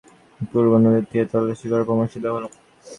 [0.51, 2.47] পূর্ব নদীর তীরে তল্লাশি করার পরামর্শ দেওয়া হলো।